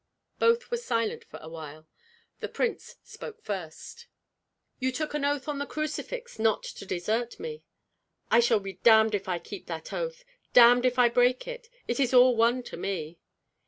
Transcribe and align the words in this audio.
Both 0.39 0.71
were 0.71 0.77
silent 0.77 1.23
for 1.25 1.37
a 1.43 1.47
while. 1.47 1.87
The 2.39 2.49
prince 2.49 2.95
spoke 3.03 3.43
first. 3.43 4.07
"You 4.79 4.91
took 4.91 5.13
oath 5.13 5.47
on 5.47 5.59
the 5.59 5.67
crucifix 5.67 6.39
not 6.39 6.63
to 6.63 6.87
desert 6.87 7.39
me." 7.39 7.63
"I 8.31 8.39
shall 8.39 8.59
be 8.59 8.73
damned 8.81 9.13
if 9.13 9.29
I 9.29 9.37
keep 9.37 9.67
that 9.67 9.93
oath, 9.93 10.25
damned 10.53 10.87
if 10.87 10.97
I 10.97 11.07
break 11.07 11.47
it. 11.47 11.69
It 11.87 11.99
is 11.99 12.15
all 12.15 12.35
one 12.35 12.63
to 12.63 12.77
me!" 12.77 13.19